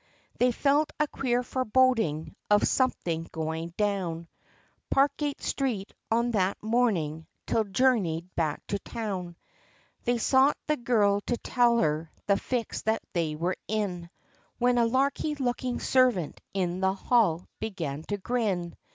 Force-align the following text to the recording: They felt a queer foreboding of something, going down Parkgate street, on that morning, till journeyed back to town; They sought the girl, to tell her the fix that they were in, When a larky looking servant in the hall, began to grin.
They 0.39 0.51
felt 0.51 0.89
a 0.99 1.05
queer 1.07 1.43
foreboding 1.43 2.35
of 2.49 2.67
something, 2.67 3.27
going 3.31 3.75
down 3.77 4.29
Parkgate 4.91 5.43
street, 5.43 5.93
on 6.09 6.31
that 6.31 6.57
morning, 6.63 7.27
till 7.45 7.65
journeyed 7.65 8.27
back 8.35 8.65
to 8.69 8.79
town; 8.79 9.35
They 10.05 10.17
sought 10.17 10.57
the 10.65 10.75
girl, 10.77 11.21
to 11.27 11.37
tell 11.37 11.77
her 11.77 12.11
the 12.25 12.37
fix 12.37 12.81
that 12.81 13.03
they 13.13 13.35
were 13.35 13.57
in, 13.67 14.09
When 14.57 14.79
a 14.79 14.87
larky 14.87 15.35
looking 15.35 15.79
servant 15.79 16.41
in 16.51 16.79
the 16.79 16.95
hall, 16.95 17.45
began 17.59 18.01
to 18.05 18.17
grin. 18.17 18.75